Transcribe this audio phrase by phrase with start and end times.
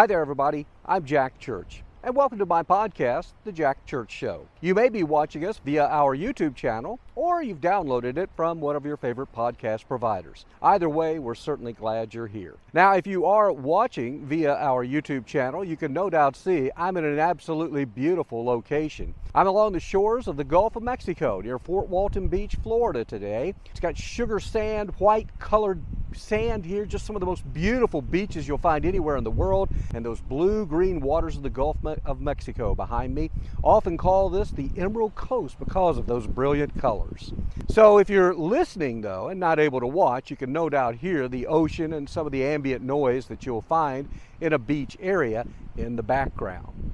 [0.00, 0.64] Hi there, everybody.
[0.86, 4.48] I'm Jack Church, and welcome to my podcast, The Jack Church Show.
[4.62, 8.76] You may be watching us via our YouTube channel, or you've downloaded it from one
[8.76, 10.46] of your favorite podcast providers.
[10.62, 12.54] Either way, we're certainly glad you're here.
[12.72, 16.96] Now, if you are watching via our YouTube channel, you can no doubt see I'm
[16.96, 19.14] in an absolutely beautiful location.
[19.34, 23.54] I'm along the shores of the Gulf of Mexico near Fort Walton Beach, Florida today.
[23.66, 25.82] It's got sugar sand, white colored
[26.14, 29.68] sand here, just some of the most beautiful beaches you'll find anywhere in the world,
[29.94, 33.30] and those blue green waters of the Gulf of Mexico behind me.
[33.62, 37.32] Often call this the Emerald Coast because of those brilliant colors.
[37.68, 41.28] So, if you're listening though and not able to watch, you can no doubt hear
[41.28, 44.08] the ocean and some of the ambient noise that you'll find
[44.40, 46.92] in a beach area in the background.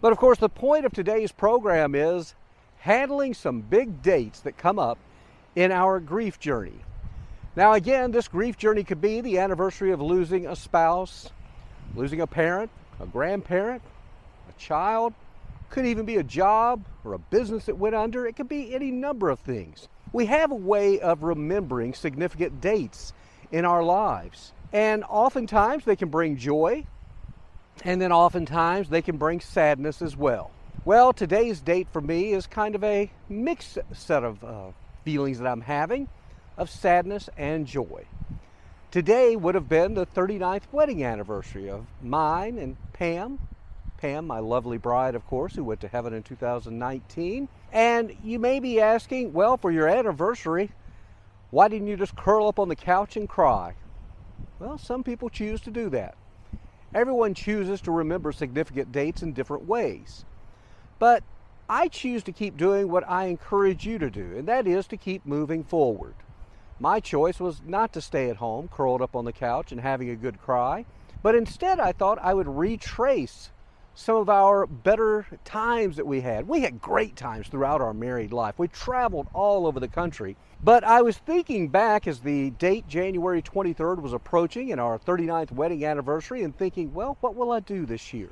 [0.00, 2.34] But of course, the point of today's program is
[2.78, 4.98] handling some big dates that come up
[5.56, 6.80] in our grief journey.
[7.58, 11.28] Now, again, this grief journey could be the anniversary of losing a spouse,
[11.96, 13.82] losing a parent, a grandparent,
[14.48, 15.12] a child,
[15.68, 18.28] could even be a job or a business that went under.
[18.28, 19.88] It could be any number of things.
[20.12, 23.12] We have a way of remembering significant dates
[23.50, 24.52] in our lives.
[24.72, 26.86] And oftentimes they can bring joy,
[27.84, 30.52] and then oftentimes they can bring sadness as well.
[30.84, 34.66] Well, today's date for me is kind of a mixed set of uh,
[35.04, 36.06] feelings that I'm having
[36.58, 38.04] of sadness and joy.
[38.90, 43.38] Today would have been the 39th wedding anniversary of mine and Pam.
[43.98, 47.48] Pam, my lovely bride, of course, who went to heaven in 2019.
[47.72, 50.70] And you may be asking, well, for your anniversary,
[51.50, 53.74] why didn't you just curl up on the couch and cry?
[54.58, 56.16] Well, some people choose to do that.
[56.94, 60.24] Everyone chooses to remember significant dates in different ways.
[60.98, 61.22] But
[61.68, 64.96] I choose to keep doing what I encourage you to do, and that is to
[64.96, 66.14] keep moving forward.
[66.80, 70.10] My choice was not to stay at home, curled up on the couch and having
[70.10, 70.84] a good cry,
[71.22, 73.50] but instead I thought I would retrace
[73.96, 76.46] some of our better times that we had.
[76.46, 78.54] We had great times throughout our married life.
[78.56, 80.36] We traveled all over the country.
[80.62, 85.50] But I was thinking back as the date January 23rd was approaching and our 39th
[85.50, 88.30] wedding anniversary and thinking, well, what will I do this year?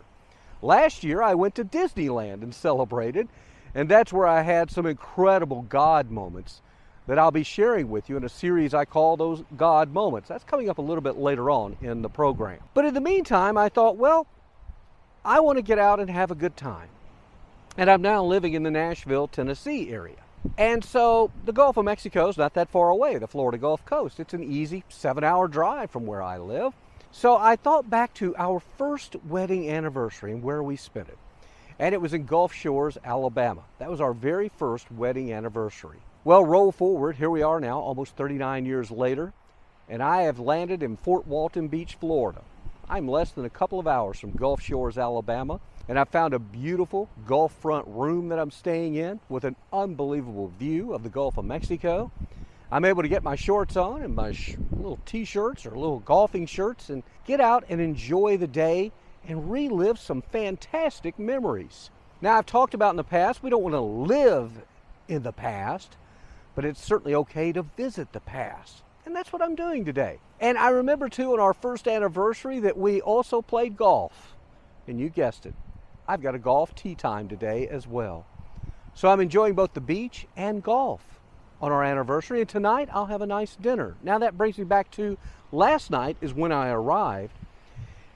[0.63, 3.27] Last year I went to Disneyland and celebrated,
[3.75, 6.63] and that's where I had some incredible God moments
[7.07, 10.29] that I'll be sharing with you in a series I call those God moments.
[10.29, 12.59] That's coming up a little bit later on in the program.
[12.75, 14.27] But in the meantime, I thought, well,
[15.25, 16.89] I want to get out and have a good time.
[17.77, 20.17] And I'm now living in the Nashville, Tennessee area.
[20.57, 24.21] And so the Gulf of Mexico is not that far away, the Florida Gulf Coast.
[24.21, 26.73] It's an easy seven hour drive from where I live.
[27.13, 31.19] So I thought back to our first wedding anniversary and where we spent it.
[31.79, 33.63] And it was in Gulf Shores, Alabama.
[33.79, 35.99] That was our very first wedding anniversary.
[36.27, 37.15] Well, roll forward.
[37.15, 39.33] Here we are now, almost 39 years later,
[39.89, 42.43] and I have landed in Fort Walton Beach, Florida.
[42.89, 46.41] I'm less than a couple of hours from Gulf Shores, Alabama, and I found a
[46.41, 51.39] beautiful Gulf front room that I'm staying in with an unbelievable view of the Gulf
[51.39, 52.11] of Mexico.
[52.73, 56.01] I'm able to get my shorts on and my sh- little t shirts or little
[56.01, 58.91] golfing shirts and get out and enjoy the day
[59.29, 61.91] and relive some fantastic memories.
[62.21, 64.51] Now, I've talked about in the past, we don't want to live
[65.07, 65.97] in the past
[66.57, 68.83] but it's certainly okay to visit the past.
[69.05, 70.19] And that's what I'm doing today.
[70.41, 74.35] And I remember too on our first anniversary that we also played golf.
[74.89, 75.55] And you guessed it,
[76.09, 78.27] I've got a golf tee time today as well.
[78.95, 81.03] So I'm enjoying both the beach and golf
[81.61, 82.41] on our anniversary.
[82.41, 83.95] And tonight I'll have a nice dinner.
[84.03, 85.19] Now that brings me back to
[85.53, 87.35] last night is when I arrived.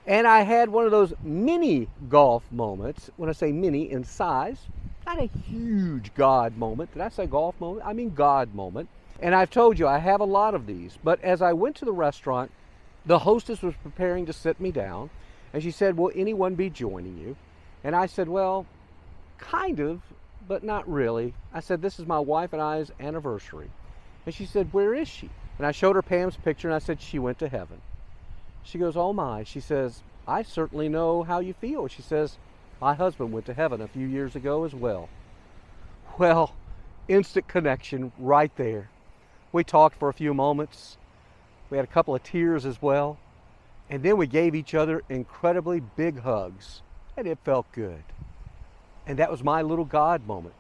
[0.07, 3.11] And I had one of those mini golf moments.
[3.19, 4.67] When I say mini in size,
[5.15, 6.93] not a huge God moment.
[6.93, 7.87] Did I say golf moment?
[7.87, 8.89] I mean God moment.
[9.21, 10.99] And I've told you, I have a lot of these.
[11.03, 12.51] But as I went to the restaurant,
[13.05, 15.11] the hostess was preparing to sit me down.
[15.53, 17.37] And she said, Will anyone be joining you?
[17.83, 18.67] And I said, Well,
[19.39, 20.01] kind of,
[20.47, 21.35] but not really.
[21.53, 23.71] I said, This is my wife and I's anniversary.
[24.27, 25.29] And she said, Where is she?
[25.59, 27.81] And I showed her Pam's picture and I said, She went to heaven.
[28.63, 29.43] She goes, Oh my.
[29.43, 31.89] She says, I certainly know how you feel.
[31.89, 32.39] She says,
[32.81, 35.09] my husband went to heaven a few years ago as well.
[36.19, 36.55] Well,
[37.09, 38.89] instant connection right there.
[39.53, 40.97] We talked for a few moments.
[41.69, 43.19] We had a couple of tears as well.
[43.91, 46.83] And then we gave each other incredibly big hugs.
[47.17, 48.03] And it felt good.
[49.07, 50.55] And that was my little God moment.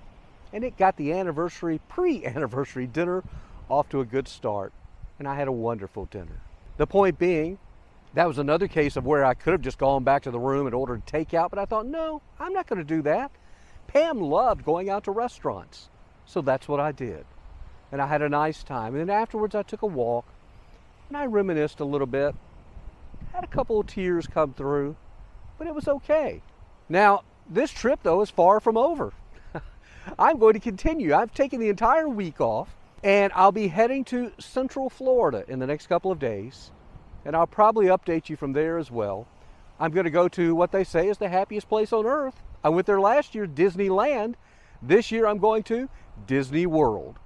[0.52, 3.22] And it got the anniversary, pre anniversary dinner
[3.68, 4.72] off to a good start.
[5.18, 6.40] And I had a wonderful dinner.
[6.76, 7.58] The point being,
[8.14, 10.66] that was another case of where I could have just gone back to the room
[10.66, 13.30] and ordered takeout, but I thought, no, I'm not going to do that.
[13.86, 15.88] Pam loved going out to restaurants,
[16.26, 17.24] so that's what I did.
[17.92, 18.94] And I had a nice time.
[18.94, 20.24] And then afterwards, I took a walk
[21.08, 22.34] and I reminisced a little bit.
[23.32, 24.96] Had a couple of tears come through.
[25.58, 26.40] but it was okay.
[26.88, 29.12] Now, this trip, though, is far from over.
[30.18, 31.14] I'm going to continue.
[31.14, 35.66] I've taken the entire week off, and I'll be heading to Central Florida in the
[35.66, 36.70] next couple of days,
[37.24, 39.26] and I'll probably update you from there as well.
[39.78, 42.42] I'm going to go to what they say is the happiest place on earth.
[42.62, 44.34] I went there last year, Disneyland.
[44.82, 45.88] This year I'm going to
[46.26, 47.18] Disney World.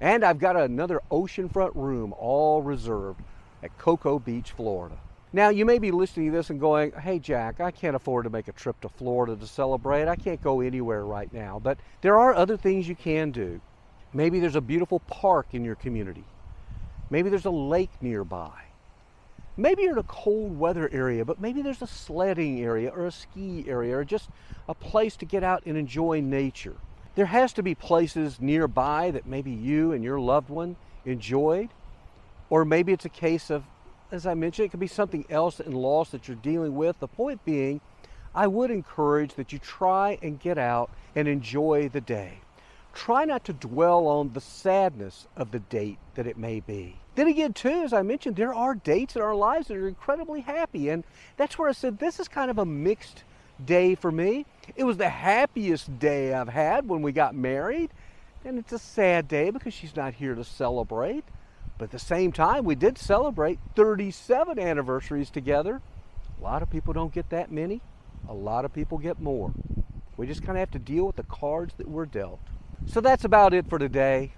[0.00, 3.22] And I've got another oceanfront room all reserved
[3.62, 4.96] at Cocoa Beach, Florida.
[5.32, 8.30] Now, you may be listening to this and going, hey, Jack, I can't afford to
[8.30, 10.06] make a trip to Florida to celebrate.
[10.06, 11.58] I can't go anywhere right now.
[11.58, 13.60] But there are other things you can do.
[14.12, 16.24] Maybe there's a beautiful park in your community.
[17.10, 18.52] Maybe there's a lake nearby.
[19.56, 23.12] Maybe you're in a cold weather area, but maybe there's a sledding area or a
[23.12, 24.28] ski area or just
[24.68, 26.74] a place to get out and enjoy nature.
[27.14, 30.74] There has to be places nearby that maybe you and your loved one
[31.04, 31.68] enjoyed.
[32.50, 33.62] Or maybe it's a case of,
[34.10, 36.98] as I mentioned, it could be something else in loss that you're dealing with.
[36.98, 37.80] The point being,
[38.34, 42.40] I would encourage that you try and get out and enjoy the day.
[42.92, 46.96] Try not to dwell on the sadness of the date that it may be.
[47.14, 50.40] Then again, too, as I mentioned, there are dates in our lives that are incredibly
[50.40, 50.88] happy.
[50.88, 51.04] And
[51.36, 53.22] that's where I said this is kind of a mixed
[53.64, 54.46] day for me.
[54.74, 57.90] It was the happiest day I've had when we got married.
[58.44, 61.24] And it's a sad day because she's not here to celebrate.
[61.78, 65.80] But at the same time, we did celebrate 37 anniversaries together.
[66.38, 67.80] A lot of people don't get that many,
[68.28, 69.52] a lot of people get more.
[70.16, 72.40] We just kind of have to deal with the cards that we're dealt.
[72.86, 74.32] So that's about it for today.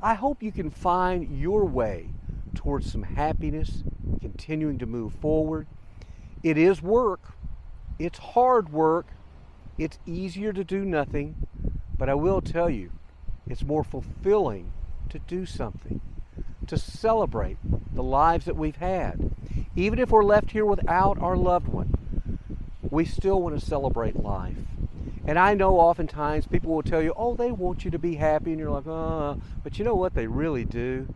[0.00, 2.10] I hope you can find your way
[2.54, 3.82] towards some happiness,
[4.20, 5.66] continuing to move forward.
[6.44, 7.32] It is work,
[7.98, 9.06] it's hard work,
[9.76, 11.48] it's easier to do nothing,
[11.96, 12.92] but I will tell you,
[13.48, 14.72] it's more fulfilling
[15.08, 16.00] to do something,
[16.68, 17.56] to celebrate
[17.92, 19.32] the lives that we've had.
[19.74, 22.38] Even if we're left here without our loved one,
[22.88, 24.54] we still want to celebrate life.
[25.28, 28.50] And I know oftentimes people will tell you, oh, they want you to be happy.
[28.52, 30.14] And you're like, oh, but you know what?
[30.14, 31.06] They really do.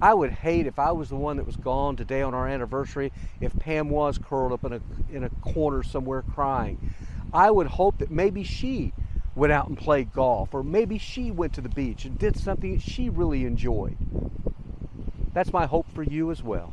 [0.00, 3.12] I would hate if I was the one that was gone today on our anniversary,
[3.40, 4.80] if Pam was curled up in a,
[5.12, 6.92] in a corner somewhere crying.
[7.32, 8.92] I would hope that maybe she
[9.36, 12.80] went out and played golf, or maybe she went to the beach and did something
[12.80, 13.96] she really enjoyed.
[15.32, 16.72] That's my hope for you as well.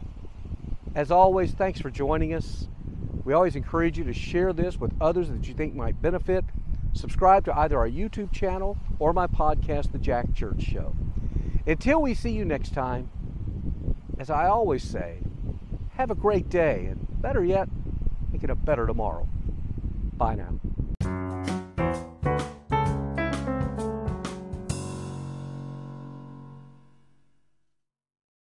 [0.95, 2.67] As always, thanks for joining us.
[3.23, 6.45] We always encourage you to share this with others that you think might benefit.
[6.93, 10.95] Subscribe to either our YouTube channel or my podcast, The Jack Church Show.
[11.65, 13.09] Until we see you next time,
[14.17, 15.19] as I always say,
[15.93, 17.69] have a great day, and better yet,
[18.31, 19.27] make it a better tomorrow.
[20.17, 20.59] Bye now.